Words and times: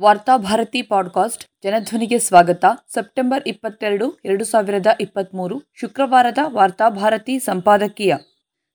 Varthabharati 0.00 0.82
podcast 0.82 1.44
ಜನಧ್ವನಿಗೆ 1.62 2.18
ಸ್ವಾಗತ. 2.18 2.64
September 2.94 3.42
ಇಪ್ಪತ್ತೆರಡು, 3.46 4.20
ಎರಡು 4.24 4.44
ಸಾವಿರದ 4.44 4.86
ಇಪ್ಪತ್ತ್ಮೂರು 5.00 5.62
ಶುಕ್ರವಾರದ 5.80 6.38
ವಾರ್ತಾಭಾರತಿ 6.44 7.38
ಸಂಪಾದಕೀಯ. 7.38 8.14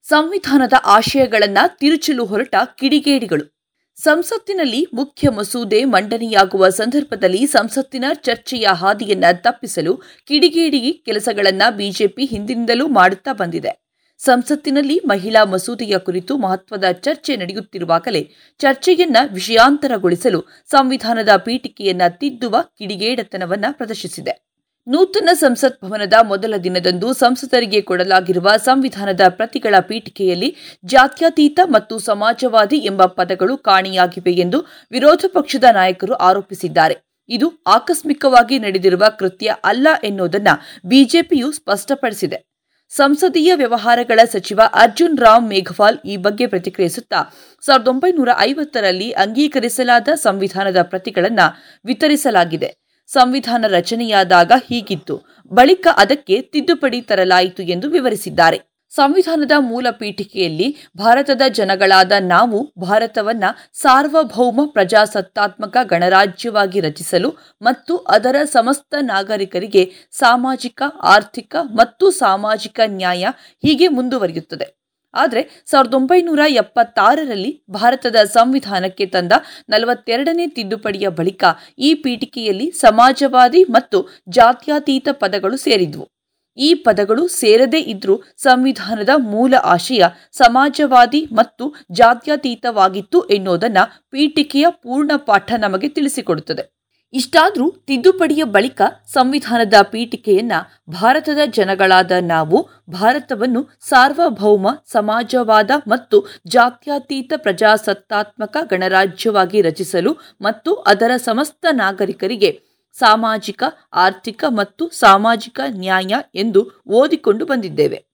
ಸಂವಿಧಾನದ 0.04 0.74
ಆಶಯಗಳನ್ನು 0.86 1.78
ತಿರುಚಲು 1.78 2.26
ಹೊರಟ 2.26 2.55
ಕಿಡಿಗೇಡಿಗಳು. 2.78 3.60
ಸಂಸತ್ತಿನಲ್ಲಿ 3.96 4.88
ಮುಖ್ಯ 4.94 5.29
ಮಸೂದೆ 5.29 5.86
ಮಂಡನೆಯಾಗುವ 5.86 6.70
ಸಂದರ್ಭದಲ್ಲಿ 6.70 7.48
ಸಂಸತ್ತಿನ 7.48 8.06
ಚರ್ಚೆಯ 8.14 8.68
ಹಾದಿಯನ್ನು 8.74 9.42
ತಪ್ಪಿಸಲು 9.42 10.02
ಕಿಡಿಗೇಡಿ 10.28 10.94
ಕೆಲಸಗಳನ್ನು 11.06 11.78
ಬಿಜೆಪಿ 11.78 12.26
ಹಿಂದಿನಿಂದಲೂ 12.26 12.88
ಮಾಡುತ್ತಾ 12.88 13.34
ಬಂದಿದೆ. 13.34 13.89
ಸಂಸತ್ತಿನಲ್ಲಿ 14.20 15.02
ಮಹಿಳಾ 15.06 15.44
ಮಸೂದೆಯ 15.44 15.98
ಕುರಿತು 15.98 16.38
ಮಹತ್ವದ 16.38 16.92
ಚರ್ಚೆ 16.92 17.36
ನಡೆಯುತ್ತಿರುವಾಗಲೇ 17.36 18.30
ಚರ್ಚೆಯನ್ನ 18.60 19.18
ವಿಷಯಾಂತರಗೊಳಿಸಲು 19.34 20.46
ಸಂವಿಧಾನದ 20.66 21.30
ಪೀಠಿಕೆಯನ್ನ 21.36 22.02
ತಿದ್ದುವ 22.10 22.55
ಕಿಡಿಗೇಡತನವನ್ನ 22.62 23.66
ಪ್ರದರ್ಶಿಸಿದೆ. 23.72 24.50
ನೂತನ 24.88 25.30
ಸಂಸತ್ 25.34 25.86
ಭವನದ 25.86 26.13
ಮೊದಲ 26.22 26.54
ದಿನದಂದು 26.58 27.13
ಸಂಸದರಿಗೆ 27.13 27.82
ಕೊಡಲಾಗಿರುವ 27.82 28.50
ಸಂವಿಧಾನದ 28.58 29.22
ಪ್ರತಿಗಳ 29.30 29.76
ಪೀಠಿಕೆಯಲ್ಲಿ 29.80 30.55
ಜಾತ್ಯತೀತ 30.86 31.60
ಮತ್ತು 31.66 31.99
ಸಮಾಜವಾದಿ 31.99 32.77
ಎಂಬ 32.77 33.05
ಪದಗಳು 33.05 33.58
ಕಾಣಿಯಾಗಿವೆ 33.58 34.32
ಎಂದು 34.32 34.66
ವಿರೋಧ 34.91 35.26
ಪಕ್ಷದ 35.34 35.63
ನಾಯಕರು 35.74 36.13
ಆರೋಪಿಸಿದ್ದಾರೆ. 36.13 36.98
ಇದು 37.30 37.54
ಆಕಸ್ಮಿಕವಾಗಿ 37.68 38.60
ನಡೆದಿರುವ 38.60 39.04
ಕೃತ್ಯ 39.20 39.55
ಅಲ್ಲ 39.63 39.88
ಎನ್ನುವುದನ್ನು 40.04 40.90
ಬಿಜೆಪಿಯು 40.90 41.52
ಸ್ಪಷ್ಟಪಡಿಸಿದೆ. 41.52 42.48
ಸಂಸದೀಯ 42.91 43.52
ವ್ಯವಹಾರಗಳ 43.55 44.20
ಸಚಿವ 44.31 44.61
ಅರ್ಜುನ್ 44.73 45.17
ರಾಮ್ 45.17 45.48
ಮೇಘವಾಲ್ 45.48 45.98
ಈ 46.05 46.17
ಬಗ್ಗೆ 46.17 46.48
ಪ್ರತಿಕ್ರಿಯಿಸುತ್ತಾ, 46.48 47.20
ಸಾವಿರದ 47.62 47.88
ಒಂಬೈನೂರ 47.88 48.29
ಐವತ್ತರಲ್ಲಿ 48.39 49.12
ಅಂಗೀಕರಿಸಲಾದ 49.12 50.07
ಸಂವಿಧಾನದ 50.15 50.81
ಪ್ರತಿಗಳನ್ನು 50.81 51.48
ವಿತರಿಸಲಾಗಿದೆ. 51.85 52.70
ಸಂವಿಧಾನ 53.07 53.65
ರಚನೆಯಾದಾಗ 53.67 54.52
ಹೀಗಿತ್ತು, 54.67 55.15
ಬಳಿಕ 55.54 55.87
ಅದಕ್ಕೆ 55.98 56.41
ತಿದ್ದುಪಡಿ 56.41 57.01
ತರಲಾಯಿತು 57.01 57.63
ಎಂದು 57.63 57.90
ವಿವರಿಸಿದ್ದಾರೆ. 57.90 58.68
ಸಂವಿಧಾನದ 58.91 59.51
ಮೂಲ 59.59 59.87
ಪೀಠಿಕೆಯಲ್ಲಿ 59.91 60.76
ಭಾರತದ 60.98 61.41
ಜನಗಳಾದ 61.49 62.12
ನಾವು 62.20 62.73
ಭಾರತವನ್ನ 62.79 63.43
ಸಾರ್ವಭೌಮ 63.73 64.62
ಪ್ರಜಾಸತ್ತಾತ್ಮಕ 64.66 65.78
ಗಣರಾಜ್ಯವಾಗಿ 65.84 66.79
ರಚಿಸಲು 66.79 67.29
ಮತ್ತು 67.62 67.97
ಅದರ 67.97 68.35
ಸಮಸ್ತ 68.44 68.96
ನಾಗರಿಕರಿಗೆ 69.01 69.94
ಸಾಮಾಜಿಕ, 70.12 70.81
ಆರ್ಥಿಕ 71.01 71.56
ಮತ್ತು 71.62 72.12
ಸಾಮಾಜಿಕ 72.12 72.79
ನ್ಯಾಯ 72.85 73.25
ಹೀಗೆ 73.66 73.88
ಮುಂದುವರಿಯುತ್ತದೆ. 73.88 74.68
ಆದರೆ 75.13 75.63
ಸಾವಿರದ 75.66 75.94
ಒಂಬೈನೂರ 75.94 76.40
ಎಪ್ಪತ್ತಾರರಲ್ಲಿ 76.47 77.63
ಭಾರತದ 77.69 78.16
ಸಂವಿಧಾನಕ್ಕೆ 78.16 79.06
ತಂದ 79.06 79.31
ನಲವತ್ತೆರಡನೇ 79.69 80.47
ತಿದ್ದುಪಡಿಯ 80.47 81.07
ಬಳಿಕ 81.07 81.44
ಈ 81.79 81.94
ಪೀಠಿಕೆಯಲ್ಲಿ 81.94 82.72
ಸಮಾಜವಾದಿ 82.72 83.63
ಮತ್ತು 83.63 84.07
ಜಾತ್ಯಾತೀತ 84.29 85.07
ಪದಗಳು 85.12 85.57
ಸೇರಿದ್ವು. 85.57 86.19
ಈ 86.59 86.74
ಪದಗಳು 86.74 87.28
ಸೇರದೇ 87.28 87.79
ಇದ್ರೂ 87.79 88.22
ಸಂವಿಧಾನದ 88.38 89.09
ಮೂಲ 89.18 89.53
ಆಶಯ 89.63 90.03
ಸಮಾಜವಾದಿ 90.31 91.25
ಮತ್ತು 91.31 91.75
ಜಾತ್ಯತೀತವಾಗಿತ್ತು 91.91 93.22
ಎನ್ನುವುದನ್ನ 93.28 93.78
ಪೀಠಿಕೆಯ 94.09 94.66
ಪೂರ್ಣ 94.69 95.12
ಪಾಠ 95.25 95.53
ನಮಗೆ 95.57 95.90
ತಿಳಿಸಿಕೊಡುತ್ತದೆ. 95.90 96.80
ಇಷ್ಟಾದರೂ 97.13 97.72
ತಿದ್ದುಪಡಿಯ 97.88 98.44
ಬಳಿಕ 98.44 98.81
ಸಂವಿಧಾನದ 99.13 99.74
ಪೀಠಿಕೆಯನ್ನ 99.81 100.52
ಭಾರತದ 100.90 101.40
ಜನಗಳಾದ 101.46 102.12
ನಾವು, 102.22 102.69
ಭಾರತವನ್ನು 102.90 103.62
ಸಾರ್ವಭೌಮ, 103.81 104.68
ಸಮಾಜವಾದ 104.91 105.72
ಮತ್ತು 105.88 106.18
ಜಾತ್ಯತೀತ 106.47 107.34
ಪ್ರಜಾಸತ್ತಾತ್ಮಕ 107.35 108.57
ಗಣರಾಜ್ಯವಾಗಿ 108.69 109.62
ರಚಿಸಲು 109.62 110.13
ಮತ್ತು 110.41 110.74
ಅದರ 110.74 111.12
ಸಮಸ್ತ 111.18 111.66
ನಾಗರಿಕರಿಗೆ 111.72 112.69
ಸಾಮಾಜಿಕ, 112.94 113.63
ಆರ್ಥಿಕ 113.94 114.44
ಮತ್ತು 114.47 114.90
ಸಾಮಾಜಿಕ 114.90 115.59
ನ್ಯಾಯ 115.68 116.16
ಎಂದು 116.35 116.72
ಓದಿಕೊಂಡು 116.88 117.46
ಬಂದಿದ್ದೇವೆ. 117.46 118.06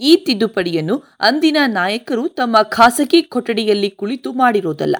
ಈ 0.00 0.16
ತಿದ್ದುಪಡಿಯನ್ನು 0.16 1.02
ಅಂದಿನ 1.20 1.56
ನಾಯಕರು 1.66 2.28
ತಮ್ಮ 2.28 2.62
ಖಾಸಗಿ 2.62 3.22
ಕೊಠಡಿಯಲ್ಲಿ 3.22 3.90
ಕುಳಿತು 3.90 4.32
ಮಾಡಿರೋದಲ್ಲ. 4.32 4.96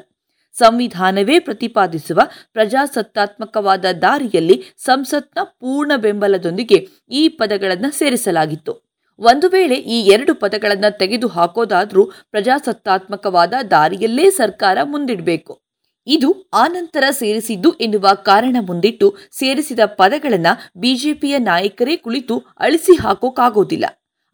ಸಂವಿಧಾನವೇ 0.59 1.39
ಪ್ರತಿಪಾದಿಸುವ 1.39 2.21
ಪ್ರಜಾಸತ್ತಾತ್ಮಕವಾದ 2.53 3.85
ದಾರಿಯಲ್ಲಿ 4.03 4.65
ಸಂಸತ್ನ 4.77 5.39
ಪೂರ್ಣ 5.43 5.93
ಬೆಂಬಲದೊಂದಿಗೆ 5.97 6.89
ಈ 7.11 7.29
ಪದಗಳನ್ನು 7.29 7.91
ಸೇರಿಸಲಾಗಿತ್ತು. 7.91 8.93
ಒಂದು 9.19 9.49
ವೇಳೆ 9.49 9.75
ಈ 9.75 10.01
ಎರಡು 10.07 10.35
ಪದಗಳನ್ನು 10.35 10.99
ತೆಗೆದು 10.99 11.29
ಹಾಕೋದಾದರೂ 11.29 12.05
ಪ್ರಜಾಸತ್ತಾತ್ಮಕವಾದ 12.05 13.55
ದಾರಿಯಲ್ಲೇ 13.71 14.31
ಸರ್ಕಾರ 14.31 14.79
ಮುಂದಿಡಬೇಕು. 14.83 15.72
ಇದು 16.07 16.51
ಆನಂತರ 16.53 17.05
ಸೇರಿಸಿದ್ದು 17.11 17.73
ಎನ್ನುವ 17.73 18.09
ಕಾರಣ 18.15 18.57
ಮುಂದಿಟ್ಟು 18.61 19.17
ಸೇರಿಸಿದ 19.31 19.81
ಪದಗಳನ್ನು 19.87 20.71
ಬಿಜೆಪಿಯ 20.81 21.39
ನಾಯಕರೇ 21.39 21.97
ಕುಳಿತು 21.97 22.39
ಅಳಿಸಿ 22.39 23.03
ಹಾಕೋಕ್ಕಾಗೋದಿಲ್ಲ 23.03 23.85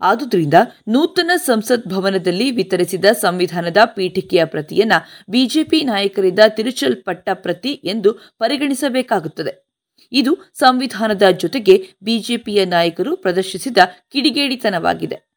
ಆದುದರಿಂದ 0.01 0.55
ನೂತನ 0.89 1.31
ಸಂಸತ್ 1.37 1.87
ಭವನದಲ್ಲಿ 1.87 2.51
ವಿತರಿಸಿದ 2.51 3.05
ಸಂವಿಧಾನದ 3.05 3.77
ಪೀಠಿಕೆಯ 3.85 4.45
ಪ್ರತಿಯನ್ನ 4.45 4.93
ಬಿಜೆಪಿ 5.29 5.85
ನಾಯಕರಿಂದ 5.85 6.39
ತಿರುಚಲ್ಪಟ್ಟ 6.49 7.31
ಪ್ರತಿ 7.33 7.71
ಎಂದು 7.71 8.13
ಪರಿಗಣಿಸಬೇಕಾಗುತ್ತದೆ. 8.13 9.69
ಇದು 10.13 10.53
ಸಂವಿಧಾನದ 10.55 11.23
ಜೊತೆಗೆ 11.23 11.89
ಬಿಜೆಪಿಯ 12.03 12.65
ನಾಯಕರು 12.65 13.17
ಪ್ರದರ್ಶಿಸಿದ 13.17 13.77
ಕಿಡಿಗೇಡಿತನವಾಗಿದೆ. 14.11 15.29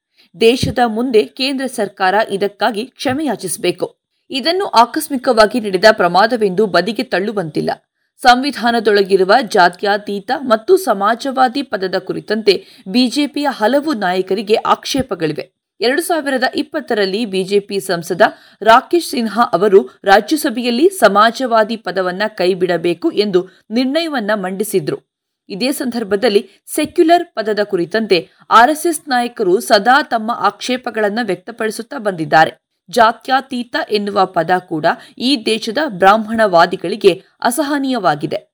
ದೇಶದ 0.42 0.80
ಮುಂದೆ 0.86 1.24
ಕೇಂದ್ರ 1.24 1.66
ಸರ್ಕಾರ 1.66 2.13
ಇದಕ್ಕಾಗಿ 2.30 2.86
ಕ್ಷಮೆಯಾಚಿಸಬೇಕು. 2.86 4.00
ಇದನ್ನು 4.31 4.66
ಆಕಸ್ಮಿಕವಾಗಿ 4.66 5.59
ನಡೆದ 5.59 5.86
ಪ್ರಮಾದವೆಂದು 5.92 6.66
ಬದಿಗೆ 6.66 7.03
ತಳ್ಳುವಂತಿಲ್ಲ. 7.03 7.72
ಸಂವಿಧಾನದೊಳಗಿರುವ 8.18 9.34
ಜಾತ್ಯಾತೀತ 9.42 10.31
ಮತ್ತು 10.38 10.78
ಸಮಾಜವಾದಿ 10.78 11.62
ಪದದ 11.62 11.96
ಕುರಿತಂತೆ 11.97 12.66
ಬಿಜೆಪಿಯ 12.88 13.47
ಹಲವು 13.50 13.94
ನಾಯಕರಿಗೆ 13.94 14.53
ಆಕ್ಷೇಪಗಳಿವೆ. 14.53 15.52
ಎರಡು 15.81 16.02
ಸಾವಿರದ 16.02 16.44
ಇಪ್ಪತ್ತರಲ್ಲಿ 16.56 17.25
ಬಿಜೆಪಿ 17.25 17.80
ಸಂಸದ 17.80 18.22
ರಾಕೇಶ್ 18.62 19.09
ಸಿನ್ಹಾ 19.09 19.42
ಅವರು 19.42 19.90
ರಾಜ್ಯಸಭೆಯಲ್ಲಿ 20.03 20.90
ಸಮಾಜವಾದಿ 20.90 21.75
ಪದವನ್ನ 21.75 22.22
ಕೈಬಿಡಬೇಕು 22.28 23.12
ಎಂದು 23.12 23.50
ನಿರ್ಣಯವನ್ನ 23.72 24.31
ಮಂಡಿಸಿದ್ರು. 24.34 24.98
ಇದೇ 25.50 25.72
ಸಂದರ್ಭದಲ್ಲಿ 25.72 26.50
ಸೆಕ್ಯುಲರ್ 26.66 27.25
ಪದದ 27.25 27.59
ಕುರಿತಂತೆ 27.63 28.30
ಆರ್ಎಸ್ಎಸ್ 28.50 29.09
ನಾಯಕರು 29.09 29.59
ಸದಾ 29.59 30.03
ತಮ್ಮ 30.03 30.31
ಆಕ್ಷೇಪಗಳನ್ನು 30.31 31.25
ವ್ಯಕ್ತಪಡಿಸುತ್ತಾ 31.25 31.98
ಬಂದಿದ್ದಾರೆ. 31.98 32.71
ಜಾತ್ಯತೀತ 32.91 33.75
ಎನ್ನುವ 33.91 34.25
ಪದ 34.25 34.52
ಕೂಡ 34.59 34.85
ಈ 35.18 35.44
ದೇಶದ 35.46 35.78
ಬ್ರಾಹ್ಮಣವಾದಿಗಳಿಗೆ 35.88 37.24
ಅಸಹನೀಯವಾಗಿದೆ. 37.41 38.52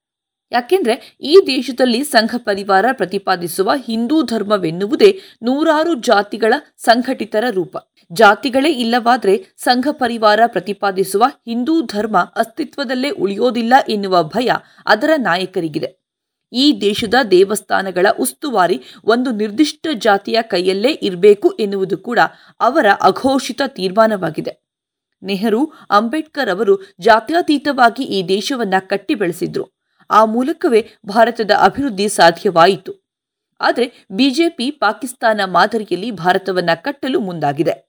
ಯಾಕೆಂದ್ರೆ 0.51 1.17
ಈ 1.21 1.35
ದೇಶದಲ್ಲಿ 1.47 2.03
ಸಂಘ 2.03 2.35
ಪರಿವಾರ 2.37 2.85
ಪ್ರತಿಪಾದಿಸುವ 2.91 3.71
ಹಿಂದೂ 3.85 4.21
ಧರ್ಮವೆನ್ನುವುದೇ 4.21 5.19
ನೂರಾರು 5.43 5.93
ಜಾತಿಗಳ 5.93 6.53
ಸಂಘಟಿತರ 6.77 7.43
ರೂಪ. 7.51 7.77
ಜಾತಿಗಳೇ 8.11 8.69
ಇಲ್ಲವಾದ್ರೆ 8.69 9.45
ಸಂಘ 9.57 9.87
ಪರಿವಾರ 9.91 10.39
ಪ್ರತಿಪಾದಿಸುವ 10.47 11.23
ಹಿಂದೂ 11.23 11.81
ಧರ್ಮ 11.81 12.17
ಅಸ್ತಿತ್ವದಲ್ಲೇ 12.17 13.09
ಉಳಿಯೋದಿಲ್ಲ 13.09 13.73
ಎನ್ನುವ 13.89 14.23
ಭಯ 14.23 14.51
ಅದರ 14.85 15.09
ನಾಯಕರಿಗಿದೆ. 15.17 16.06
ಈ 16.53 16.81
ದೇಶದ 16.81 17.13
ದೇವಸ್ಥಾನಗಳ 17.31 18.07
ಉಸ್ತುವಾರಿ 18.19 18.83
ಒಂದು 19.03 19.31
ನಿರ್ದಿಷ್ಟ 19.31 19.87
ಜಾತಿಯ 19.93 20.41
ಕೈಯಲ್ಲೇ 20.41 20.91
ಇರಬೇಕು 20.91 21.49
ಎನ್ನುವುದು 21.49 21.97
ಕೂಡ 21.97 22.19
ಅವರ 22.59 22.85
ಅಘೋಷಿತ 23.01 23.61
ತೀರ್ಮಾನವಾಗಿದೆ. 23.67 24.67
ನೆಹರು, 25.23 25.65
ಅಂಬೇಡ್ಕರ್ 25.89 26.49
ಅವರು 26.49 26.95
ಜಾತ್ಯತೀತವಾಗಿ 26.99 28.03
ಈ 28.03 28.27
ದೇಶವನ್ನ 28.27 28.73
ಕಟ್ಟಿ 28.79 29.15
ಬೆಳೆಸಿದ್ರು 29.15 29.77
ಆ 30.09 30.25
ಮೂಲಕವೇ 30.25 30.89
ಭಾರತದ 31.05 31.51
ಅಭಿವೃದ್ಧಿ 31.51 32.09
ಸಾಧ್ಯವಾಯಿತು. 32.09 33.07
ಆದರೆ 33.59 34.05
ಬಿಜೆಪಿ 34.11 34.71
ಪಾಕಿಸ್ತಾನ 34.71 35.41
ಮಾದರಿಯಲ್ಲಿ 35.45 36.11
ಭಾರತವನ್ನ 36.11 36.69
ಕಟ್ಟಲು 36.75 37.19
ಮುಂದಾಗಿದೆ. 37.19 37.87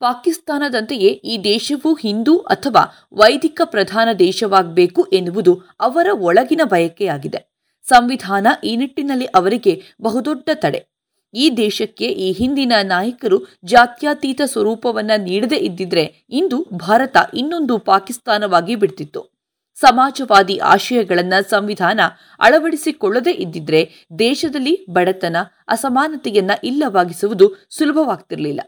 ಪಾಕಿಸ್ತಾನದಂತೆಯೇ 0.00 1.08
ಈ 1.08 1.44
ದೇಶವು 1.44 1.94
ಹಿಂದೂ 1.94 2.38
ಅಥವಾ 2.38 3.08
ವೈದಿಕ 3.12 3.60
ಪ್ರಧಾನ 3.64 4.08
ದೇಶವಾಗಬೇಕು 4.18 5.02
ಎನ್ನುವುದು 5.02 5.62
ಅವರ 5.80 6.06
ಒಳಗಿನ 6.12 6.60
ಬಯಕೆಯಾಗಿದೆ. 6.64 7.53
ಸಂವಿಧಾನ 7.88 8.46
ಈ 8.64 8.76
ನಿಟ್ಟಿನಲ್ಲಿ 8.76 9.24
ಅವರಿಗೆ 9.24 9.82
ಬಹುದೊಡ್ಡ 10.02 10.50
ತಡೆ. 10.54 10.94
ಈ 11.34 11.50
ದೇಶಕ್ಕೆ 11.56 12.04
ಈ 12.04 12.32
ಹಿಂದಿನ 12.32 12.72
ನಾಯಕರು 12.82 13.46
ಜಾತ್ಯತೀತ 13.64 14.40
ಸ್ವರೂಪವನ್ನ 14.44 15.10
ನೀಡದೇ 15.16 15.56
ಇದ್ದಿದ್ರೆ 15.56 16.24
ಇಂದು 16.30 16.66
ಭಾರತ 16.74 17.16
ಇನ್ನೊಂದು 17.34 17.78
ಪಾಕಿಸ್ತಾನವಾಗಿ 17.78 18.76
ಬಿಡ್ತಿತ್ತು. 18.76 19.34
ಸಮಾಜವಾದಿ 19.74 20.58
ಆಶಯಗಳನ್ನ 20.58 21.32
ಸಂವಿಧಾನ 21.50 22.00
ಅಳವಡಿಸಿಕೊಳ್ಳದೇ 22.40 23.30
ಇದ್ದಿದ್ರೆ 23.30 23.92
ದೇಶದಲ್ಲಿ 24.18 24.86
ಬಡತನ, 24.90 25.36
ಅಸಮಾನತೆಯನ್ನ 25.68 26.50
ಇಲ್ಲವಾಗಿಸುವುದು 26.64 27.66
ಸುಲಭವಾಗ್ತಿರಲಿಲ್ಲ. 27.70 28.60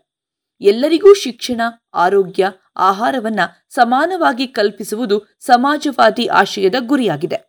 ಎಲ್ಲರಿಗೂ 0.60 1.14
ಶಿಕ್ಷಣ, 1.14 1.60
ಆರೋಗ್ಯ, 1.94 2.50
ಆಹಾರವನ್ನ 2.76 3.40
ಸಮಾನವಾಗಿ 3.68 4.46
ಕಲ್ಪಿಸುವುದು 4.46 5.36
ಸಮಾಜವಾದಿ 5.40 6.26
ಆಶಯದ 6.26 6.74
ಗುರಿಯಾಗಿದೆ. 6.78 7.45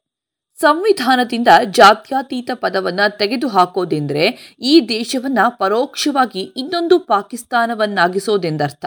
ಸಂವಿಧಾನದಿಂದ 0.62 1.48
ಜಾತ್ಯಾತೀತ 1.70 2.52
ಪದವನ್ನು 2.54 3.18
ತೆಗೆದುಹಾಕೋದೆಂದರೆ 3.18 4.56
ಈ 4.60 4.88
ದೇಶವನ್ನು 4.90 5.58
ಪರೋಕ್ಷವಾಗಿ 5.58 6.40
ಇನ್ನೊಂದು 6.40 7.00
ಪಾಕಿಸ್ತಾನವನ್ನಾಗಿಸೋದೆಂದರ್ಥ. 7.00 8.86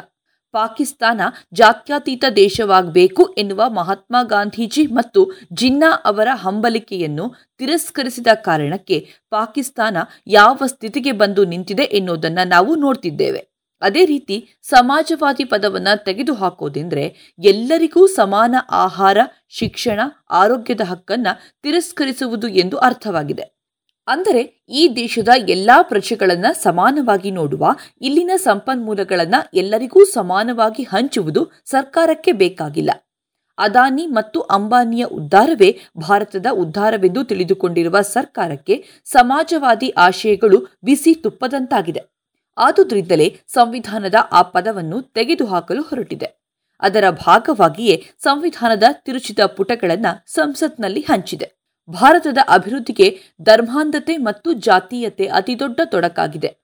ಪಾಕಿಸ್ತಾನ 0.52 1.20
ಜಾತ್ಯಾತೀತ 1.52 2.25
ದೇಶವಾಗಬೇಕು 2.37 3.34
ಎನ್ನುವ 3.38 3.69
ಮಹಾತ್ಮ 3.69 4.17
ಗಾಂಧೀಜಿ 4.22 4.87
ಮತ್ತು 4.87 5.31
ಜಿನ್ನಾ 5.52 5.90
ಅವರ 6.05 6.28
ಹಂಬಲಿಕೆಯನ್ನು 6.34 7.34
ತಿರಸ್ಕರಿಸಿದ 7.58 8.26
ಕಾರಣಕ್ಕೆ 8.34 9.06
ಪಾಕಿಸ್ತಾನ 9.31 9.96
ಯಾವ 10.26 10.67
ಸ್ಥಿತಿಗೆ 10.67 11.12
ಬಂದು 11.12 11.44
ನಿಂತಿದೆ 11.44 11.82
ಎನ್ನುವುದನ್ನು 11.82 12.49
ನಾವು 12.49 12.76
ನೋಡ್ತಿದ್ದೇವೆ. 12.76 13.50
ಅದೇ 13.82 14.05
ರೀತಿ 14.05 14.37
ಸಮಾಜವಾದಿ 14.62 15.44
ಪದವನ್ನು 15.44 16.05
ತೆಗೆದುಹಾಕೋದೆಂದರೆ 16.05 17.05
ಎಲ್ಲರಿಗೂ 17.38 18.06
ಸಮಾನ 18.06 18.55
ಆಹಾರ, 18.71 19.19
ಶಿಕ್ಷಣ, 19.49 20.00
ಆರೋಗ್ಯದ 20.31 20.81
ಹಕ್ಕನ್ನು 20.81 21.32
ತಿರಸ್ಕರಿಸುವುದು 21.62 22.49
ಎಂದು 22.49 22.77
ಅರ್ಥವಾಗಿದೆ. 22.79 23.47
ಅಂದರೆ 24.09 24.43
ಈ 24.69 24.82
ದೇಶದ 24.97 25.29
ಎಲ್ಲ 25.49 25.71
ಪ್ರಜೆಗಳನ್ನು 25.82 26.50
ಸಮಾನವಾಗಿ 26.62 27.31
ನೋಡುವ, 27.31 27.65
ಇಲ್ಲಿನ 28.00 28.31
ಸಂಪನ್ಮೂಲಗಳನ್ನು 28.37 29.41
ಎಲ್ಲರಿಗೂ 29.55 30.05
ಸಮಾನವಾಗಿ 30.05 30.82
ಹಂಚುವುದು 30.82 31.43
ಸರ್ಕಾರಕ್ಕೆ 31.65 32.32
ಬೇಕಾಗಿಲ್ಲ. 32.32 32.91
ಅದಾನಿ 33.59 34.06
ಮತ್ತು 34.06 34.41
ಅಂಬಾನಿಯ 34.41 35.05
ಉದ್ಧಾರವೇ 35.05 35.71
ಭಾರತದ 35.99 36.47
ಉದ್ಧಾರವೆಂದು 36.53 37.23
ತಿಳಿದುಕೊಂಡಿರುವ 37.25 38.00
ಸರ್ಕಾರಕ್ಕೆ 38.00 38.75
ಸಮಾಜವಾದಿ 39.06 39.91
ಆಶಯಗಳು 39.91 40.59
ಬಿಸಿ 40.85 41.15
ತುಪ್ಪದಂತಾಗಿದೆ. 41.15 42.03
ಆದುದರಿಂದಲೇ 42.58 43.41
ಸಂವಿಧಾನದ 43.47 44.14
ಆ 44.32 44.43
ಪದವನ್ನು 44.43 45.02
ತೆಗೆದುಹಾಕಲು 45.02 45.82
ಹೊರಟಿದೆ. 45.82 46.41
ಅದರ 46.81 47.11
ಭಾಗವಾಗಿಯೇ 47.11 48.05
ಸಂವಿಧಾನದ 48.19 48.82
ತಿರುಚಿದ 48.93 49.38
ಪುಟಗಳನ್ನು 49.47 50.32
ಸಂಸತ್ನಲ್ಲಿ 50.32 51.00
ಹಂಚಿದೆ. 51.00 51.52
ಭಾರತದ 51.91 52.38
ಅಭಿವೃದ್ಧಿಗೆ 52.49 53.19
ಧರ್ಮಾಂಧತೆ 53.43 54.17
ಮತ್ತು 54.17 54.52
ಜಾತೀಯತೆ 54.52 55.26
ಅತಿದೊಡ್ಡ 55.26 55.81
ತೊಡಕಾಗಿದೆ. 55.85 56.61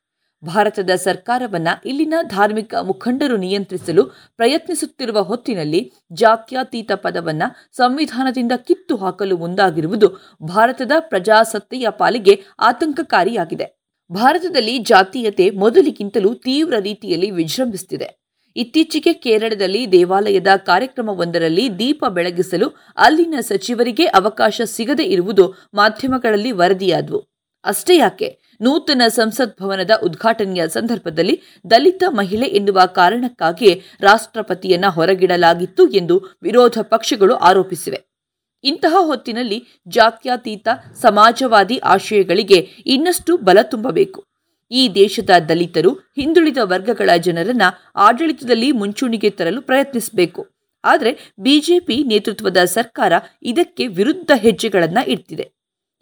ಭಾರತದ 0.46 0.90
ಸರ್ಕಾರವನ್ನ 0.90 1.68
ಇಲ್ಲಿನ 1.84 2.14
ಧಾರ್ಮಿಕ 2.22 2.74
ಮುಖಂಡರು 2.74 3.36
ನಿಯಂತ್ರಿಸಲು 3.36 4.04
ಪ್ರಯತ್ನಿಸುತ್ತಿರುವ 4.36 5.22
ಹೊತ್ತಿನಲ್ಲಿ 5.22 5.92
ಜಾತ್ಯತೀತ 6.12 6.92
ಪದವನ್ನ 6.92 7.42
ಸಂವಿಧಾನದಿಂದ 7.72 8.52
ಕಿತ್ತು 8.56 8.96
ಹಾಕಲು 8.96 9.36
ಮುಂದಾಗಿರುವುದು 9.36 10.36
ಭಾರತದ 10.42 10.92
ಪ್ರಜಾಸತ್ತೆಯ 10.98 11.86
ಪಾಲಿಗೆ 11.90 12.44
ಆತಂಕಕಾರಿಯಾಗಿದೆ. 12.58 13.75
ಭಾರತದಲ್ಲಿ 14.10 14.78
ಜಾತೀಯತೆ 14.78 15.50
ಮೊದಲಿಗಿಂತಲೂ 15.50 16.34
ತೀವ್ರ 16.34 16.74
ರೀತಿಯಲ್ಲಿ 16.80 17.30
ವಿಜೃಂಭಿಸುತ್ತಿದೆ 17.30 18.26
ಇತ್ತೀಚೆಗೆ 18.56 19.12
ಕೇರಳದಲ್ಲಿ 19.12 19.92
ದೇವಾಲಯದ 19.92 20.46
ಕಾರ್ಯಕ್ರಮವೊಂದರಲ್ಲಿ 20.56 21.78
ದೀಪ 21.78 22.04
ಬೆಳಗಿಸಲು 22.08 22.68
ಅಲ್ಲಿನ 22.96 23.34
ಸಚಿವರಿಗೆ 23.40 24.04
ಅವಕಾಶ 24.04 24.60
ಸಿಗದೆ 24.64 25.04
ಇರುವುದು 25.04 25.54
ಮಾಧ್ಯಮಗಳಲ್ಲಿ 25.74 26.52
ವರದಿಯಾದವು. 26.52 27.20
ಅಷ್ಟೇ 27.64 27.96
ಯಾಕೆ, 27.96 28.38
ನೂತನ 28.60 29.02
ಸಂಸತ್ 29.08 29.60
ಭವನದ 29.60 29.90
ಉದ್ಘಾಟನೆಯ 30.02 30.68
ಸಂದರ್ಭದಲ್ಲಿ 30.68 31.40
ದಲಿತ 31.70 32.04
ಮಹಿಳೆ 32.08 32.46
ಎನ್ನುವ 32.46 32.80
ಕಾರಣಕ್ಕಾಗಿಯೇ 32.86 33.82
ರಾಷ್ಟ್ರಪತಿಯನ್ನ 34.00 34.86
ಹೊರಗಿಡಲಾಗಿತ್ತು 34.86 35.88
ಎಂದು 35.88 36.38
ವಿರೋಧ 36.42 36.78
ಪಕ್ಷಗಳು 36.82 37.34
ಆರೋಪಿಸಿವೆ. 37.34 38.15
ಇಂತಹ 38.64 38.96
ಹೊತ್ತಿನಲ್ಲಿ 38.98 39.64
ಜಾತ್ಯತೀತ 39.88 40.68
ಸಮಾಜವಾದಿ 40.94 41.78
ಆಶಯಗಳಿಗೆ 41.78 42.68
ಇನ್ನಷ್ಟು 42.86 43.36
ಬಲ 43.36 43.58
ತುಂಬಬೇಕು. 43.62 44.24
ಈ 44.70 44.88
ದೇಶದ 44.94 45.30
ದಲಿತರು, 45.48 45.90
ಹಿಂದುಳಿದ 45.90 46.56
ವರ್ಗಗಳ 46.62 47.10
ಜನರನ್ನ 47.18 47.62
ಆಡಳಿತದಲ್ಲಿ 47.96 48.72
ಮುಂಚೂಣಿಗೆ 48.72 49.30
ತರಲು 49.30 49.62
ಪ್ರಯತ್ನಿಸಬೇಕು. 49.62 50.46
ಆದರೆ 50.84 51.32
ಬಿಜೆಪಿ 51.38 52.04
ನೇತೃತ್ವದ 52.04 52.56
ಸರ್ಕಾರ 52.56 53.12
ಇದಕ್ಕೆ 53.42 53.86
ವಿರುದ್ಧ 53.86 54.30
ಹೆಜ್ಜೆಗಳನ್ನು 54.36 55.10
ಇಡ್ತಿದೆ. 55.10 55.52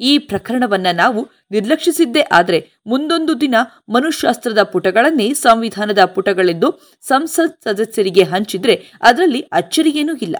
ಈ 0.01 0.19
ಪ್ರಕರಣವನ್ನ 0.19 0.87
ನಾವು 0.93 1.29
ನಿರ್ಲಕ್ಷಿಸಿದ್ದೇ 1.51 2.21
ಆದರೆ 2.21 2.71
ಮುಂದೊಂದು 2.87 3.41
ದಿನ 3.41 3.55
ಮನುಶಾಸ್ತ್ರದ 3.89 4.63
ಪುಟಗಳನ್ನೇ 4.63 5.35
ಸಂವಿಧಾನದ 5.35 6.05
ಪುಟಗಳೆಂದು 6.05 6.99
ಸಂಸತ್ 7.01 7.63
ಸದಸ್ಯರಿಗೆ 7.65 8.23
ಹಂಚಿದ್ರೆ 8.23 8.93
ಅದರಲ್ಲಿ 9.03 9.41
ಅಚ್ಚರಿಯೇನೂ 9.41 10.17
ಇಲ್ಲ. 10.17 10.37